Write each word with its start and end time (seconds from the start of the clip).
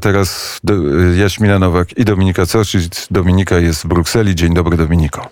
Teraz 0.00 0.60
Jaśmina 1.16 1.58
Nowak 1.58 1.98
i 1.98 2.04
Dominika 2.04 2.46
Coszic. 2.46 3.06
Dominika 3.10 3.58
jest 3.58 3.84
w 3.84 3.86
Brukseli. 3.86 4.34
Dzień 4.34 4.54
dobry 4.54 4.76
Dominiko. 4.76 5.28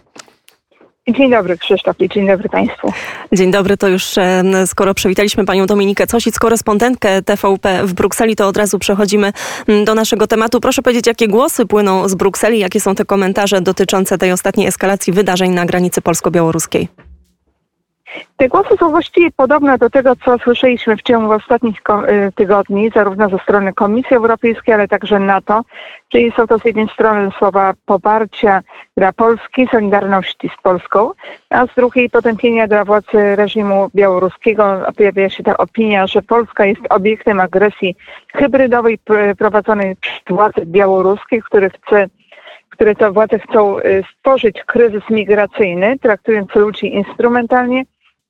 Dzień 1.08 1.30
dobry 1.30 1.58
Krzysztof 1.58 2.00
i 2.00 2.08
dzień 2.08 2.26
dobry 2.26 2.48
Państwu. 2.48 2.92
Dzień 3.32 3.50
dobry, 3.50 3.76
to 3.76 3.88
już 3.88 4.18
e, 4.18 4.42
skoro 4.66 4.94
przywitaliśmy 4.94 5.44
Panią 5.44 5.66
Dominikę 5.66 6.06
Cosic, 6.06 6.38
korespondentkę 6.38 7.22
TVP 7.22 7.86
w 7.86 7.92
Brukseli, 7.92 8.36
to 8.36 8.48
od 8.48 8.56
razu 8.56 8.78
przechodzimy 8.78 9.32
mm, 9.68 9.84
do 9.84 9.94
naszego 9.94 10.26
tematu. 10.26 10.60
Proszę 10.60 10.82
powiedzieć, 10.82 11.06
jakie 11.06 11.28
głosy 11.28 11.66
płyną 11.66 12.08
z 12.08 12.14
Brukseli, 12.14 12.58
jakie 12.58 12.80
są 12.80 12.94
te 12.94 13.04
komentarze 13.04 13.60
dotyczące 13.60 14.18
tej 14.18 14.32
ostatniej 14.32 14.66
eskalacji 14.66 15.12
wydarzeń 15.12 15.50
na 15.50 15.66
granicy 15.66 16.00
polsko-białoruskiej? 16.00 17.07
Te 18.36 18.48
głosy 18.48 18.76
są 18.78 18.90
właściwie 18.90 19.30
podobne 19.30 19.78
do 19.78 19.90
tego, 19.90 20.16
co 20.16 20.38
słyszeliśmy 20.38 20.96
w 20.96 21.02
ciągu 21.02 21.32
ostatnich 21.32 21.78
y, 21.78 22.32
tygodni, 22.32 22.90
zarówno 22.94 23.28
ze 23.28 23.38
strony 23.38 23.72
Komisji 23.72 24.16
Europejskiej, 24.16 24.74
ale 24.74 24.88
także 24.88 25.18
NATO. 25.18 25.64
Czyli 26.08 26.32
są 26.36 26.46
to 26.46 26.58
z 26.58 26.64
jednej 26.64 26.88
strony 26.88 27.30
słowa 27.38 27.74
poparcia 27.86 28.62
dla 28.96 29.12
Polski, 29.12 29.68
solidarności 29.70 30.50
z 30.58 30.62
Polską, 30.62 31.10
a 31.50 31.66
z 31.66 31.74
drugiej 31.76 32.10
potępienia 32.10 32.68
dla 32.68 32.84
władz 32.84 33.06
reżimu 33.12 33.90
białoruskiego. 33.94 34.80
Pojawia 34.96 35.30
się 35.30 35.42
ta 35.42 35.56
opinia, 35.56 36.06
że 36.06 36.22
Polska 36.22 36.66
jest 36.66 36.80
obiektem 36.90 37.40
agresji 37.40 37.96
hybrydowej 38.34 38.98
prowadzonej 39.38 39.96
przez 39.96 40.36
władze 40.36 40.66
białoruskie, 40.66 41.42
które 41.42 41.70
chce 41.70 42.08
które 42.78 42.94
to 42.94 43.12
władze 43.12 43.38
chcą 43.38 43.78
y, 43.78 44.04
stworzyć 44.12 44.62
kryzys 44.66 45.02
migracyjny, 45.10 45.98
traktując 45.98 46.54
ludzi 46.54 46.94
instrumentalnie, 46.94 47.84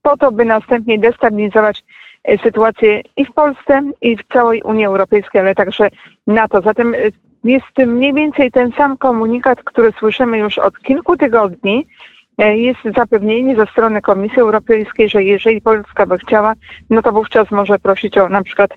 po 0.09 0.17
to, 0.17 0.33
by 0.33 0.45
następnie 0.45 0.99
destabilizować 0.99 1.85
e, 2.25 2.39
sytuację 2.39 3.03
i 3.17 3.25
w 3.25 3.33
Polsce, 3.33 3.83
i 4.03 4.17
w 4.17 4.23
całej 4.33 4.63
Unii 4.63 4.85
Europejskiej, 4.85 5.41
ale 5.41 5.55
także 5.55 5.89
NATO. 6.27 6.63
Zatem 6.63 6.95
e, 6.95 6.99
jest 7.45 7.79
mniej 7.87 8.15
więcej 8.15 8.51
ten 8.51 8.73
sam 8.73 8.97
komunikat, 8.97 9.63
który 9.65 9.93
słyszymy 9.93 10.39
już 10.39 10.59
od 10.59 10.79
kilku 10.79 11.17
tygodni. 11.17 11.87
E, 12.39 12.59
jest 12.59 12.81
zapewnienie 12.97 13.57
ze 13.57 13.67
strony 13.67 14.03
Komisji 14.03 14.41
Europejskiej, 14.41 15.09
że 15.09 15.25
jeżeli 15.25 15.61
Polska 15.61 16.07
by 16.07 16.19
chciała, 16.19 16.55
no 16.91 17.03
to 17.03 17.13
wówczas 17.13 17.51
może 17.51 17.79
prosić 17.79 18.19
o 18.19 18.29
na 18.29 18.43
przykład 18.43 18.71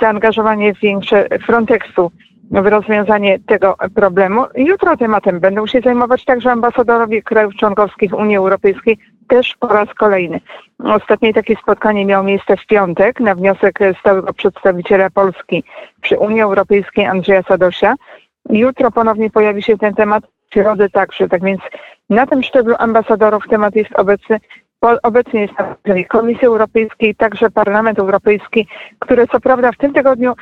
zaangażowanie 0.00 0.72
większe 0.72 1.26
Frontexu 1.46 2.10
w 2.50 2.66
rozwiązanie 2.66 3.38
tego 3.46 3.76
problemu. 3.94 4.44
Jutro 4.54 4.96
tematem 4.96 5.40
będą 5.40 5.66
się 5.66 5.80
zajmować 5.80 6.24
także 6.24 6.50
ambasadorowie 6.52 7.22
krajów 7.22 7.54
członkowskich 7.54 8.14
Unii 8.14 8.36
Europejskiej, 8.36 8.98
też 9.32 9.56
po 9.60 9.68
raz 9.68 9.94
kolejny. 9.94 10.40
Ostatnie 10.84 11.34
takie 11.34 11.56
spotkanie 11.56 12.06
miało 12.06 12.24
miejsce 12.24 12.56
w 12.56 12.66
piątek 12.66 13.20
na 13.20 13.34
wniosek 13.34 13.78
stałego 14.00 14.32
przedstawiciela 14.32 15.10
Polski 15.10 15.64
przy 16.02 16.18
Unii 16.18 16.40
Europejskiej 16.40 17.06
Andrzeja 17.06 17.42
Sadosia. 17.42 17.94
Jutro 18.50 18.90
ponownie 18.90 19.30
pojawi 19.30 19.62
się 19.62 19.78
ten 19.78 19.94
temat, 19.94 20.24
w 20.50 20.54
środę 20.54 20.90
także. 20.90 21.28
Tak 21.28 21.42
więc 21.42 21.60
na 22.10 22.26
tym 22.26 22.42
szczeblu 22.42 22.74
ambasadorów 22.78 23.48
temat 23.50 23.76
jest 23.76 23.92
obecny. 23.94 24.40
Obecnie 25.02 25.40
jest 25.40 25.54
na 25.58 26.04
Komisji 26.08 26.46
Europejskiej, 26.46 27.14
także 27.14 27.50
Parlament 27.50 27.98
Europejski, 27.98 28.66
który 28.98 29.26
co 29.26 29.40
prawda 29.40 29.72
w 29.72 29.76
tym 29.76 29.92
tygodniu 29.92 30.34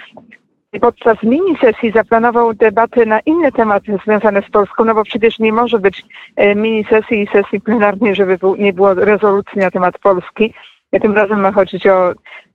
podczas 0.79 1.23
mini 1.23 1.57
sesji 1.61 1.93
zaplanował 1.93 2.55
debaty 2.55 3.07
na 3.07 3.21
inne 3.21 3.53
tematy 3.53 3.99
związane 4.05 4.43
z 4.43 4.51
Polską, 4.51 4.85
no 4.85 4.95
bo 4.95 5.05
przecież 5.05 5.39
nie 5.39 5.53
może 5.53 5.79
być 5.79 6.05
e, 6.37 6.55
mini 6.55 6.85
sesji 6.85 7.23
i 7.23 7.27
sesji 7.27 7.61
plenarnej, 7.61 8.15
żeby 8.15 8.39
nie 8.59 8.73
było 8.73 8.95
rezolucji 8.95 9.59
na 9.59 9.71
temat 9.71 9.99
Polski. 9.99 10.55
Tym 11.03 11.15
razem 11.17 11.41
ma 11.41 11.53
chodzić 11.53 11.87
o 11.87 12.13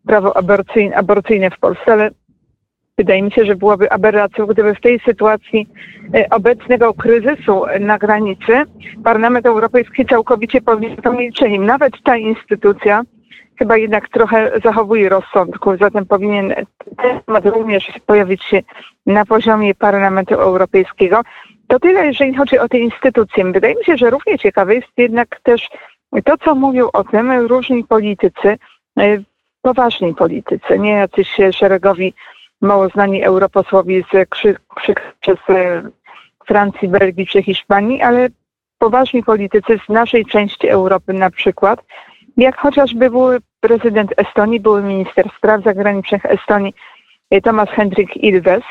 prawo 0.07 0.37
aborcyjne, 0.37 0.95
aborcyjne 0.95 1.51
w 1.51 1.59
Polsce, 1.59 1.93
ale 1.93 2.11
wydaje 2.97 3.21
mi 3.21 3.31
się, 3.31 3.45
że 3.45 3.55
byłoby 3.55 3.91
aberracją, 3.91 4.45
gdyby 4.45 4.75
w 4.75 4.81
tej 4.81 4.99
sytuacji 4.99 5.69
e, 6.13 6.29
obecnego 6.29 6.93
kryzysu 6.93 7.65
na 7.79 7.97
granicy 7.97 8.53
Parlament 9.03 9.45
Europejski 9.45 10.05
całkowicie 10.05 10.61
to 11.03 11.13
milczeniem. 11.13 11.65
Nawet 11.65 11.93
ta 12.03 12.17
instytucja, 12.17 13.03
chyba 13.59 13.77
jednak 13.77 14.09
trochę 14.09 14.51
zachowuje 14.63 15.09
rozsądku, 15.09 15.77
zatem 15.77 16.05
powinien 16.05 16.53
ten 16.97 17.19
temat 17.25 17.45
również 17.45 17.91
pojawić 18.05 18.43
się 18.43 18.61
na 19.05 19.25
poziomie 19.25 19.75
Parlamentu 19.75 20.35
Europejskiego. 20.35 21.21
To 21.67 21.79
tyle, 21.79 22.05
jeżeli 22.05 22.35
chodzi 22.35 22.59
o 22.59 22.69
te 22.69 22.79
instytucje. 22.79 23.51
Wydaje 23.51 23.75
mi 23.75 23.83
się, 23.83 23.97
że 23.97 24.09
równie 24.09 24.39
ciekawe 24.39 24.75
jest 24.75 24.87
jednak 24.97 25.39
też 25.43 25.69
to, 26.25 26.37
co 26.37 26.55
mówią 26.55 26.89
o 26.93 27.03
tym 27.03 27.31
różni 27.31 27.83
politycy, 27.83 28.57
e, 28.99 29.17
poważni 29.61 30.15
politycy, 30.15 30.79
nie 30.79 30.91
jacyś 30.91 31.37
szeregowi, 31.51 32.13
mało 32.61 32.89
znani 32.89 33.23
europosłowie 33.23 34.03
z 34.13 34.29
krzyk 34.29 34.61
przez 35.19 35.37
e, 35.49 35.89
Francji, 36.47 36.87
Belgii 36.87 37.27
czy 37.27 37.43
Hiszpanii, 37.43 38.01
ale 38.01 38.29
poważni 38.77 39.23
politycy 39.23 39.79
z 39.85 39.89
naszej 39.89 40.25
części 40.25 40.67
Europy 40.69 41.13
na 41.13 41.29
przykład, 41.29 41.83
jak 42.37 42.57
chociażby 42.57 43.09
były 43.09 43.39
prezydent 43.59 44.13
Estonii, 44.17 44.59
były 44.59 44.83
minister 44.83 45.29
spraw 45.37 45.63
zagranicznych 45.63 46.25
Estonii 46.25 46.73
e, 47.29 47.41
Tomasz 47.41 47.69
Hendrik 47.69 48.17
Ilves, 48.17 48.63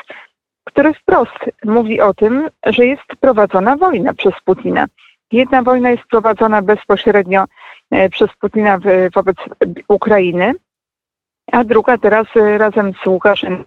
który 0.63 0.93
wprost 0.93 1.39
mówi 1.65 2.01
o 2.01 2.13
tym, 2.13 2.49
że 2.65 2.85
jest 2.85 3.15
prowadzona 3.19 3.75
wojna 3.75 4.13
przez 4.13 4.33
Putina. 4.45 4.85
Jedna 5.31 5.63
wojna 5.63 5.89
jest 5.89 6.03
prowadzona 6.03 6.61
bezpośrednio 6.61 7.45
e, 7.91 8.09
przez 8.09 8.29
Putina 8.39 8.79
wobec 9.15 9.37
Ukrainy, 9.87 10.53
a 11.51 11.63
druga 11.63 11.97
teraz 11.97 12.27
e, 12.35 12.57
razem 12.57 12.93
z 13.03 13.07
Łukaszenką 13.07 13.65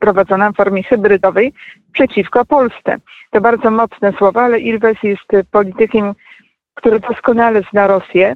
prowadzona 0.00 0.52
w 0.52 0.56
formie 0.56 0.82
hybrydowej 0.82 1.52
przeciwko 1.92 2.44
Polsce. 2.44 2.96
To 3.30 3.40
bardzo 3.40 3.70
mocne 3.70 4.12
słowa, 4.12 4.42
ale 4.42 4.60
Ilves 4.60 5.02
jest 5.02 5.48
politykiem, 5.50 6.14
który 6.74 7.00
doskonale 7.00 7.62
zna 7.70 7.86
Rosję 7.86 8.34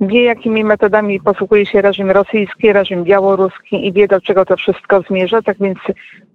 wie, 0.00 0.24
jakimi 0.24 0.64
metodami 0.64 1.20
posługuje 1.20 1.66
się 1.66 1.82
reżim 1.82 2.10
rosyjski, 2.10 2.72
reżim 2.72 3.04
białoruski 3.04 3.86
i 3.86 3.92
wie, 3.92 4.08
do 4.08 4.20
czego 4.20 4.44
to 4.44 4.56
wszystko 4.56 5.02
zmierza. 5.02 5.42
Tak 5.42 5.56
więc 5.60 5.78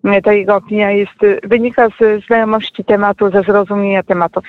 e, 0.03 0.21
ta 0.21 0.33
jego 0.33 0.55
opinia 0.55 0.91
jest, 0.91 1.23
e, 1.23 1.47
wynika 1.47 1.89
z 1.89 2.25
znajomości 2.25 2.83
tematu, 2.83 3.31
ze 3.31 3.41
zrozumienia 3.41 4.03
tematu. 4.03 4.41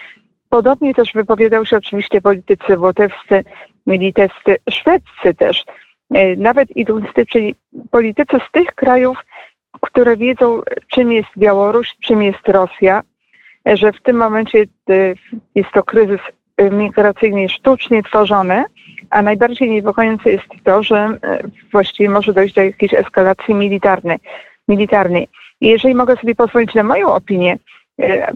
Podobnie 0.48 0.94
też 0.94 1.12
wypowiadał 1.12 1.66
się 1.66 1.76
oczywiście 1.76 2.20
politycy 2.20 2.78
łotewscy, 2.78 3.44
litewscy, 3.86 4.56
szwedzcy 4.70 5.34
też. 5.38 5.64
E, 6.14 6.36
nawet 6.36 6.76
idący, 6.76 7.26
czyli 7.26 7.54
politycy 7.90 8.36
z 8.48 8.52
tych 8.52 8.74
krajów, 8.74 9.18
które 9.80 10.16
wiedzą, 10.16 10.60
czym 10.88 11.12
jest 11.12 11.28
Białoruś, 11.38 11.94
czym 12.00 12.22
jest 12.22 12.48
Rosja, 12.48 13.02
że 13.66 13.92
w 13.92 14.02
tym 14.02 14.16
momencie 14.16 14.64
jest 15.54 15.70
to 15.74 15.82
kryzys 15.82 16.20
migracyjny 16.70 17.48
sztucznie 17.48 18.02
tworzony, 18.02 18.64
a 19.10 19.22
najbardziej 19.22 19.70
niepokojące 19.70 20.30
jest 20.30 20.44
to, 20.64 20.82
że 20.82 20.96
e, 20.96 21.42
właściwie 21.72 22.10
może 22.10 22.32
dojść 22.32 22.54
do 22.54 22.62
jakiejś 22.62 22.94
eskalacji 22.94 23.54
militarnej. 23.54 24.18
militarnej. 24.68 25.28
I 25.60 25.68
jeżeli 25.68 25.94
mogę 25.94 26.16
sobie 26.16 26.34
pozwolić 26.34 26.74
na 26.74 26.82
moją 26.82 27.12
opinię 27.12 27.58
e, 28.00 28.32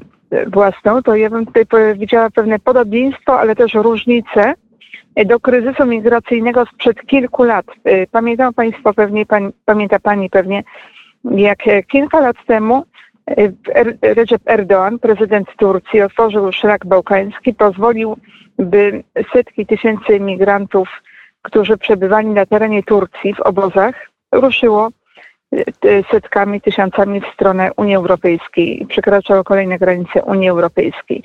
własną, 0.47 1.03
to 1.03 1.17
ja 1.17 1.31
bym 1.31 1.47
tutaj 1.47 1.65
widziała 1.99 2.31
pewne 2.31 2.59
podobieństwo, 2.59 3.41
ale 3.41 3.57
też 3.57 3.75
różnice 3.75 4.55
do 5.27 5.41
kryzysu 5.41 5.87
migracyjnego 5.87 6.67
sprzed 6.67 7.07
kilku 7.07 7.45
lat. 7.45 7.67
E, 7.85 8.07
pamiętają 8.07 8.53
Państwo 8.53 8.95
pewnie, 8.95 9.25
pamięta 9.65 9.99
Pani 9.99 10.31
pewnie, 10.31 10.65
jak 11.25 11.59
kilka 11.87 12.21
lat 12.21 12.37
temu 12.47 12.85
Recep 14.03 14.43
Erdoğan, 14.47 14.99
prezydent 14.99 15.49
Turcji, 15.57 16.03
otworzył 16.03 16.53
szlak 16.53 16.87
bałkański, 16.87 17.55
pozwolił, 17.55 18.17
by 18.59 19.05
setki 19.33 19.67
tysięcy 19.67 20.21
migrantów, 20.21 20.89
którzy 21.43 21.77
przebywali 21.77 22.29
na 22.29 22.47
terenie 22.47 22.83
Turcji 22.83 23.35
w 23.35 23.41
obozach, 23.41 23.95
ruszyło 24.33 24.89
e, 25.53 25.65
setkami, 26.11 26.61
tysiącami 26.61 27.21
w 27.21 27.35
stronę 27.35 27.71
Unii 27.77 27.97
Europejskiej 27.97 28.83
i 28.83 28.87
przekraczało 28.87 29.45
kolejne 29.45 29.79
granice 29.79 30.23
Unii 30.23 30.49
Europejskiej. 30.49 31.23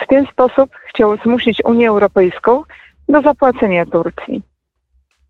W 0.00 0.06
ten 0.06 0.26
sposób 0.26 0.70
chciał 0.88 1.16
zmusić 1.16 1.64
Unię 1.64 1.88
Europejską 1.88 2.62
do 3.08 3.20
zapłacenia 3.20 3.86
Turcji. 3.86 4.49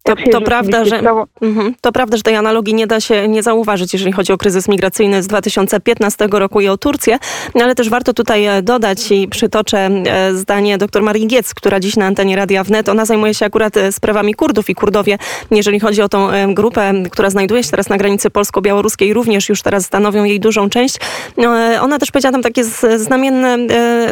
To, 0.03 0.15
to 0.33 0.41
prawda, 0.41 0.85
że, 0.85 1.03
mhm, 1.43 1.75
to 1.81 1.93
prawda, 1.93 2.17
że 2.17 2.23
tej 2.23 2.37
analogii 2.37 2.75
nie 2.75 2.87
da 2.87 3.01
się 3.01 3.29
nie 3.29 3.43
zauważyć, 3.43 3.93
jeżeli 3.93 4.13
chodzi 4.13 4.33
o 4.33 4.39
kryzys 4.39 4.69
migracyjny 4.69 5.23
z 5.23 5.27
2015 5.27 6.29
roku 6.31 6.61
i 6.61 6.69
o 6.69 6.77
Turcję, 6.77 7.19
ale 7.55 7.75
też 7.75 7.89
warto 7.89 8.13
tutaj 8.13 8.47
e, 8.47 8.63
dodać 8.63 9.11
i 9.11 9.29
przytoczę 9.29 9.79
e, 9.79 10.35
zdanie 10.35 10.79
dr 10.79 11.03
Marii 11.03 11.27
Giec, 11.27 11.55
która 11.55 11.81
dziś 11.81 11.97
na 11.97 12.07
antenie 12.07 12.37
Radia 12.37 12.65
Wnet, 12.65 12.89
ona 12.89 13.05
zajmuje 13.05 13.35
się 13.35 13.47
akurat 13.47 13.77
e, 13.77 13.93
sprawami 13.93 14.35
Kurdów 14.35 14.71
i 14.71 14.75
Kurdowie, 14.75 15.19
jeżeli 15.51 15.81
chodzi 15.81 16.03
o 16.03 16.09
tą 16.09 16.29
grupę, 16.55 16.93
która 17.11 17.31
znajduje 17.31 17.65
się 17.65 17.71
teraz 17.71 17.89
na 17.89 17.97
granicy 17.97 18.31
polsko-białoruskiej, 18.31 19.15
również 19.15 19.49
już 19.49 19.63
teraz 19.63 19.85
stanowią 19.85 20.25
jej 20.25 20.41
dużą 20.41 20.71
część. 20.71 20.97
Ona 21.81 21.99
też 21.99 22.11
powiedziała 22.11 22.33
tam 22.33 22.43
takie 22.43 22.65
znamienne 22.97 23.59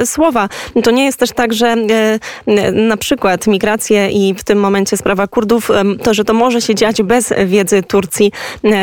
słowa. 0.05 0.49
To 0.84 0.91
nie 0.91 1.05
jest 1.05 1.19
też 1.19 1.31
tak, 1.31 1.52
że 1.52 1.76
na 2.73 2.96
przykład 2.96 3.46
migracje 3.46 4.11
i 4.11 4.34
w 4.34 4.44
tym 4.44 4.61
momencie 4.61 4.96
sprawa 4.96 5.26
Kurdów 5.26 5.70
to, 6.03 6.15
że 6.15 6.25
to 6.25 6.35
może 6.35 6.61
się 6.61 6.75
dziać 6.75 7.03
bez 7.03 7.35
wiedzy 7.47 7.83
Turcji, 7.83 8.33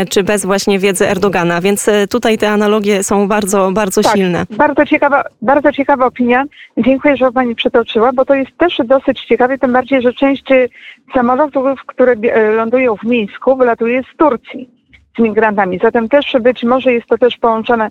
czy 0.09 0.23
bez 0.23 0.45
właśnie 0.45 0.79
wiedzy 0.79 1.07
Erdogana. 1.07 1.61
Więc 1.61 1.89
tutaj 2.09 2.37
te 2.37 2.49
analogie 2.49 3.03
są 3.03 3.27
bardzo, 3.27 3.71
bardzo 3.71 4.01
tak, 4.01 4.13
silne. 4.13 4.45
Bardzo 4.49 4.85
ciekawa, 4.85 5.23
bardzo 5.41 5.71
ciekawa 5.71 6.05
opinia. 6.05 6.43
Dziękuję, 6.77 7.17
że 7.17 7.31
Pani 7.31 7.55
przytoczyła, 7.55 8.13
bo 8.13 8.25
to 8.25 8.35
jest 8.35 8.57
też 8.57 8.77
dosyć 8.85 9.25
ciekawe, 9.25 9.57
tym 9.57 9.73
bardziej, 9.73 10.01
że 10.01 10.13
część 10.13 10.45
samolotów, 11.13 11.79
które 11.85 12.15
lądują 12.55 12.95
w 12.95 13.03
Mińsku, 13.03 13.55
wylatuje 13.55 14.03
z 14.13 14.17
Turcji 14.17 14.75
z 15.17 15.19
migrantami. 15.19 15.79
Zatem 15.83 16.09
też 16.09 16.35
być 16.41 16.63
może 16.63 16.93
jest 16.93 17.07
to 17.07 17.17
też 17.17 17.37
połączone, 17.37 17.89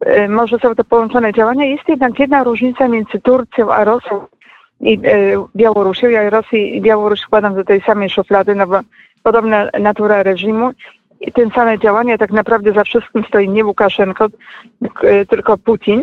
e, 0.00 0.28
może 0.28 0.58
są 0.58 0.74
to 0.74 0.84
połączone 0.84 1.32
działania. 1.32 1.64
Jest 1.64 1.88
jednak 1.88 2.18
jedna 2.18 2.44
różnica 2.44 2.88
między 2.88 3.20
Turcją 3.22 3.72
a 3.72 3.84
Rosją 3.84 4.26
i 4.82 5.00
e, 5.04 5.46
Białorusią. 5.56 6.08
Ja 6.08 6.30
Rosję 6.30 6.68
i 6.68 6.80
Białoruś 6.80 7.20
składam 7.20 7.54
do 7.54 7.64
tej 7.64 7.80
samej 7.80 8.10
szuflady, 8.10 8.54
no 8.54 8.66
bo 8.66 8.80
podobna 9.22 9.68
natura 9.80 10.22
reżimu 10.22 10.70
i 11.20 11.32
te 11.32 11.50
same 11.50 11.78
działania, 11.78 12.18
tak 12.18 12.30
naprawdę 12.30 12.72
za 12.72 12.84
wszystkim 12.84 13.24
stoi 13.28 13.48
nie 13.48 13.64
Łukaszenko, 13.64 14.28
e, 15.02 15.26
tylko 15.26 15.58
Putin. 15.58 16.02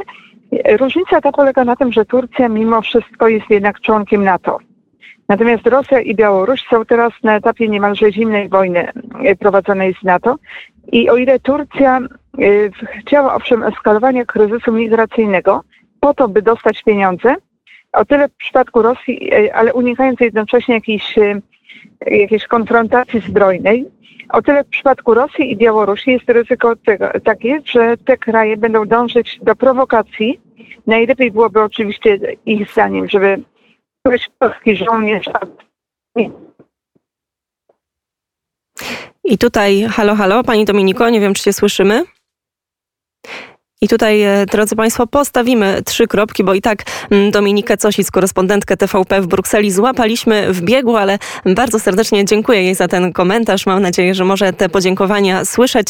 Różnica 0.79 1.21
ta 1.21 1.31
polega 1.31 1.65
na 1.65 1.75
tym, 1.75 1.91
że 1.91 2.05
Turcja 2.05 2.49
mimo 2.49 2.81
wszystko 2.81 3.27
jest 3.27 3.49
jednak 3.49 3.81
członkiem 3.81 4.23
NATO. 4.23 4.57
Natomiast 5.29 5.67
Rosja 5.67 5.99
i 5.99 6.15
Białoruś 6.15 6.63
są 6.69 6.85
teraz 6.85 7.13
na 7.23 7.35
etapie 7.35 7.67
niemalże 7.67 8.11
zimnej 8.11 8.49
wojny 8.49 8.91
e, 9.23 9.35
prowadzonej 9.35 9.95
z 10.01 10.03
NATO. 10.03 10.35
I 10.91 11.09
o 11.09 11.17
ile 11.17 11.39
Turcja 11.39 11.99
chciała 12.99 13.35
owszem 13.35 13.63
eskalowania 13.63 14.25
kryzysu 14.25 14.71
migracyjnego 14.71 15.63
po 15.99 16.13
to, 16.13 16.27
by 16.27 16.41
dostać 16.41 16.83
pieniądze, 16.83 17.35
o 17.93 18.05
tyle 18.05 18.29
w 18.29 18.35
przypadku 18.35 18.81
Rosji, 18.81 19.33
e, 19.33 19.55
ale 19.55 19.73
unikając 19.73 20.19
jednocześnie 20.19 20.75
jakiejś, 20.75 21.15
jakiejś 22.05 22.47
konfrontacji 22.47 23.19
zbrojnej, 23.19 23.85
o 24.29 24.41
tyle 24.41 24.63
w 24.63 24.67
przypadku 24.67 25.13
Rosji 25.13 25.51
i 25.51 25.57
Białorusi 25.57 26.11
jest 26.11 26.29
ryzyko 26.29 26.75
tego, 26.75 27.09
takie, 27.23 27.61
że 27.65 27.97
te 27.97 28.17
kraje 28.17 28.57
będą 28.57 28.85
dążyć 28.85 29.39
do 29.41 29.55
prowokacji. 29.55 30.39
Najlepiej 30.87 31.31
byłoby 31.31 31.61
oczywiście 31.61 32.19
ich 32.45 32.71
zdaniem, 32.71 33.09
żeby 33.09 33.43
któryś 34.01 34.29
polski 34.39 34.75
żołnierz. 34.75 35.25
I 39.23 39.37
tutaj, 39.37 39.83
halo, 39.83 40.15
halo, 40.15 40.43
pani 40.43 40.65
Dominiko, 40.65 41.09
nie 41.09 41.19
wiem, 41.19 41.33
czy 41.33 41.43
się 41.43 41.53
słyszymy. 41.53 42.03
I 43.81 43.87
tutaj, 43.87 44.21
e, 44.21 44.45
drodzy 44.45 44.75
Państwo, 44.75 45.07
postawimy 45.07 45.81
trzy 45.85 46.07
kropki, 46.07 46.43
bo 46.43 46.53
i 46.53 46.61
tak 46.61 46.83
mm, 47.09 47.31
Dominikę 47.31 47.77
Cosic, 47.77 48.11
korespondentkę 48.11 48.77
TVP 48.77 49.21
w 49.21 49.27
Brukseli, 49.27 49.71
złapaliśmy 49.71 50.53
w 50.53 50.61
biegu, 50.61 50.95
ale 50.95 51.19
bardzo 51.45 51.79
serdecznie 51.79 52.25
dziękuję 52.25 52.63
jej 52.63 52.75
za 52.75 52.87
ten 52.87 53.13
komentarz. 53.13 53.65
Mam 53.65 53.81
nadzieję, 53.81 54.15
że 54.15 54.25
może 54.25 54.53
te 54.53 54.69
podziękowania 54.69 55.45
słyszeć. 55.45 55.69